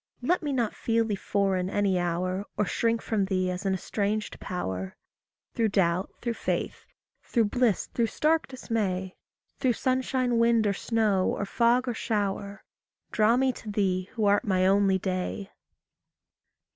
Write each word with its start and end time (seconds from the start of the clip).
Let 0.23 0.41
me 0.41 0.51
not 0.51 0.73
feel 0.73 1.05
thee 1.05 1.13
foreign 1.13 1.69
any 1.69 1.99
hour, 1.99 2.47
Or 2.57 2.65
shrink 2.65 3.03
from 3.03 3.25
thee 3.25 3.51
as 3.51 3.67
an 3.67 3.75
estranged 3.75 4.39
power. 4.39 4.97
Through 5.53 5.67
doubt, 5.67 6.09
through 6.23 6.33
faith, 6.33 6.87
through 7.21 7.43
bliss, 7.49 7.85
through 7.85 8.07
stark 8.07 8.47
dismay, 8.47 9.15
Through 9.59 9.73
sunshine, 9.73 10.39
wind, 10.39 10.65
or 10.65 10.73
snow, 10.73 11.27
or 11.37 11.45
fog, 11.45 11.87
or 11.87 11.93
shower, 11.93 12.63
Draw 13.11 13.37
me 13.37 13.53
to 13.53 13.69
thee 13.69 14.09
who 14.13 14.25
art 14.25 14.43
my 14.43 14.65
only 14.65 14.97
day. 14.97 15.51